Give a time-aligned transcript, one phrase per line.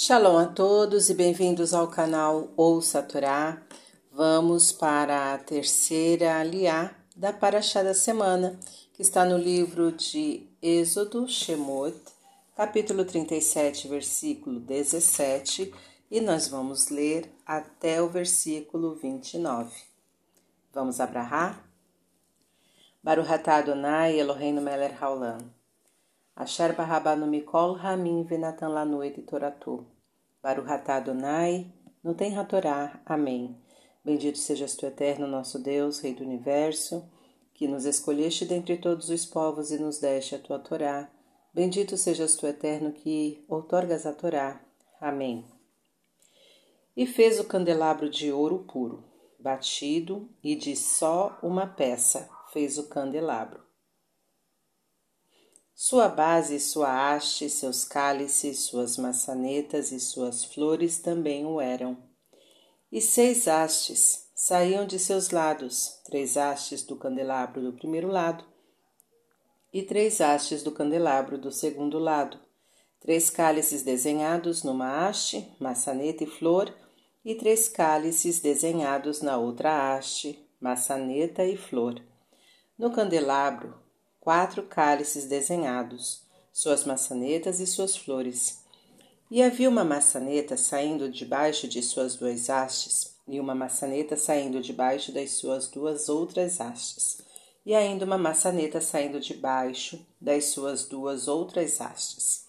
[0.00, 3.60] Shalom a todos e bem-vindos ao canal Ouça Torá.
[4.12, 8.60] Vamos para a terceira aliá da Paraxá da semana,
[8.92, 12.00] que está no livro de Êxodo, Shemot,
[12.56, 15.74] capítulo 37, versículo 17,
[16.08, 19.68] e nós vamos ler até o versículo 29.
[20.72, 21.68] Vamos abrahar?
[23.02, 25.57] Baruch atah Adonai Eloheinu melech haolam.
[26.38, 29.84] Asher barabanu mikol ramin venatan lanu et toratu.
[30.40, 31.66] Baruch atah Adonai,
[32.04, 33.02] não tem ratorá.
[33.04, 33.60] Amém.
[34.04, 37.10] Bendito sejas tu, eterno nosso Deus, Rei do Universo,
[37.52, 41.10] que nos escolheste dentre todos os povos e nos deste a tua Torá.
[41.52, 44.60] Bendito sejas tu, eterno, que outorgas a Torá.
[45.00, 45.44] Amém.
[46.96, 49.02] E fez o candelabro de ouro puro,
[49.40, 53.67] batido, e de só uma peça fez o candelabro.
[55.80, 61.96] Sua base, sua haste, seus cálices, suas maçanetas e suas flores também o eram.
[62.90, 68.44] E seis hastes saíam de seus lados, três hastes do candelabro do primeiro lado
[69.72, 72.40] e três hastes do candelabro do segundo lado,
[72.98, 76.74] três cálices desenhados numa haste, maçaneta e flor,
[77.24, 82.02] e três cálices desenhados na outra haste, maçaneta e flor.
[82.76, 83.86] No candelabro,
[84.28, 86.20] quatro cálices desenhados,
[86.52, 88.58] suas maçanetas e suas flores.
[89.30, 95.12] E havia uma maçaneta saindo debaixo de suas duas hastes, e uma maçaneta saindo debaixo
[95.12, 97.22] das suas duas outras hastes,
[97.64, 102.48] e ainda uma maçaneta saindo debaixo das suas duas outras hastes.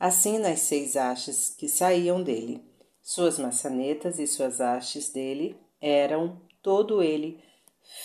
[0.00, 2.60] Assim nas seis hastes que saíam dele,
[3.00, 7.40] suas maçanetas e suas hastes dele eram todo ele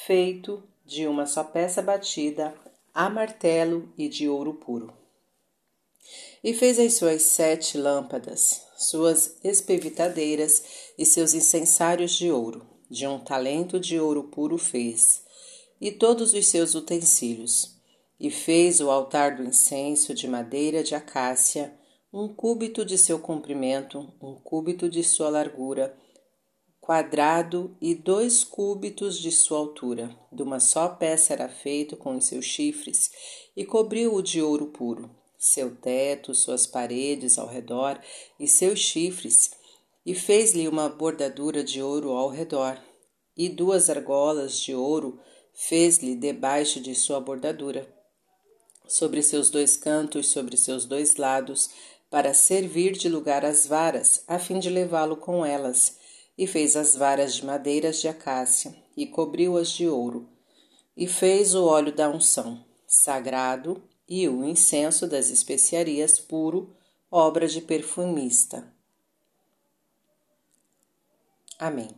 [0.06, 2.54] feito de uma só peça batida
[2.96, 4.94] a martelo e de ouro puro.
[6.42, 10.64] E fez as suas sete lâmpadas, suas espevitadeiras
[10.98, 15.24] e seus incensários de ouro, de um talento de ouro puro fez,
[15.82, 17.76] e todos os seus utensílios.
[18.18, 21.78] E fez o altar do incenso de madeira de acácia,
[22.14, 25.94] um cúbito de seu comprimento, um cúbito de sua largura,
[26.86, 30.16] quadrado e dois cúbitos de sua altura.
[30.32, 33.10] De uma só peça era feito com os seus chifres
[33.58, 35.10] e cobriu-o de ouro puro.
[35.36, 38.00] Seu teto, suas paredes ao redor
[38.40, 39.50] e seus chifres,
[40.06, 42.80] e fez-lhe uma bordadura de ouro ao redor,
[43.36, 45.20] e duas argolas de ouro
[45.56, 47.92] fez-lhe debaixo de sua bordadura.
[48.88, 51.72] Sobre seus dois cantos, sobre seus dois lados,
[52.12, 56.05] para servir de lugar às varas, a fim de levá-lo com elas
[56.38, 60.30] e fez as varas de madeiras de acácia, e cobriu-as de ouro,
[60.96, 66.76] e fez o óleo da unção, sagrado, e o incenso das especiarias puro,
[67.10, 68.72] obra de perfumista.
[71.58, 71.90] Amém.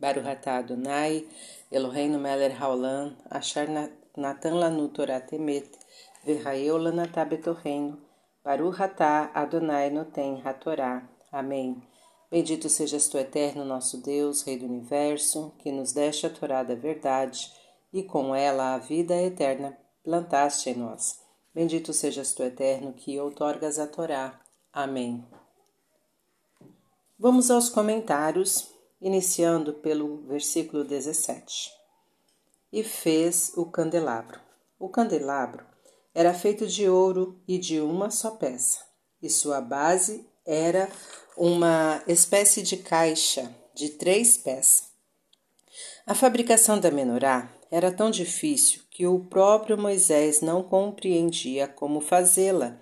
[0.00, 1.28] Baruch atah Adonai,
[1.70, 3.68] Eloheinu melech haolam, asher
[4.16, 5.68] natan lanu Torah temet,
[6.26, 7.98] v'chaeu lanatah betorreino,
[8.44, 11.08] Baruch atah Adonai noten hatorá.
[11.30, 11.80] Amém.
[12.32, 16.74] Bendito sejas tu, eterno nosso Deus, Rei do Universo, que nos deste a Torá da
[16.74, 17.52] verdade
[17.92, 21.20] e com ela a vida eterna plantaste em nós.
[21.54, 24.40] Bendito sejas tu, eterno, que outorgas a Torá.
[24.72, 25.22] Amém.
[27.18, 31.70] Vamos aos comentários, iniciando pelo versículo 17.
[32.72, 34.40] E fez o candelabro.
[34.78, 35.66] O candelabro
[36.14, 38.80] era feito de ouro e de uma só peça,
[39.20, 40.88] e sua base era
[41.36, 44.90] uma espécie de caixa de três pés.
[46.06, 52.76] A fabricação da menorá era tão difícil que o próprio Moisés não compreendia como fazê-la,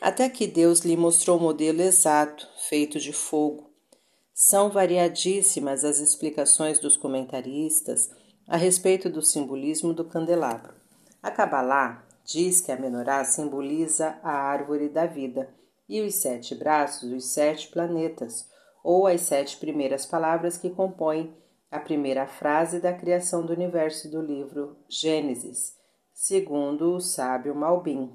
[0.00, 3.70] até que Deus lhe mostrou o modelo exato, feito de fogo.
[4.32, 8.10] São variadíssimas as explicações dos comentaristas
[8.46, 10.74] a respeito do simbolismo do candelabro.
[11.22, 15.48] A Kabbalah diz que a menorá simboliza a árvore da vida
[15.88, 18.48] e os sete braços, os sete planetas,
[18.82, 21.34] ou as sete primeiras palavras que compõem
[21.70, 25.74] a primeira frase da criação do universo do livro Gênesis,
[26.14, 28.14] segundo o sábio Malbim.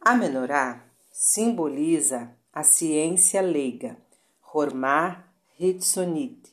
[0.00, 3.96] A menorá simboliza a ciência leiga,
[4.52, 6.52] Hormar Hitsonit,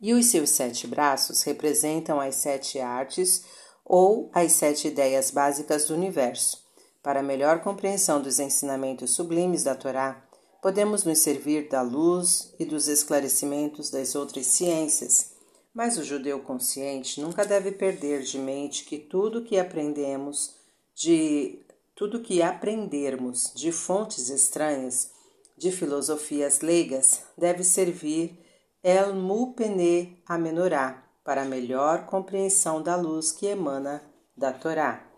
[0.00, 3.44] e os seus sete braços representam as sete artes
[3.84, 6.63] ou as sete ideias básicas do universo.
[7.04, 10.26] Para melhor compreensão dos ensinamentos sublimes da Torá,
[10.62, 15.34] podemos nos servir da luz e dos esclarecimentos das outras ciências,
[15.74, 20.54] mas o judeu consciente nunca deve perder de mente que tudo que aprendemos
[20.94, 21.62] de
[21.94, 25.10] tudo que aprendermos de fontes estranhas,
[25.58, 28.38] de filosofias leigas, deve servir
[28.82, 34.02] El Mupene Amenorá para melhor compreensão da luz que emana
[34.34, 35.13] da Torá.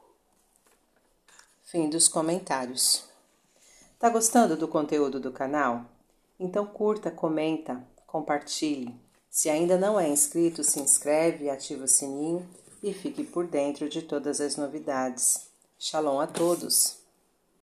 [1.68, 3.02] Fim dos comentários.
[3.98, 5.84] Tá gostando do conteúdo do canal?
[6.38, 8.94] Então curta, comenta, compartilhe.
[9.28, 12.48] Se ainda não é inscrito, se inscreve, ativa o sininho
[12.80, 15.48] e fique por dentro de todas as novidades.
[15.76, 17.05] Shalom a todos!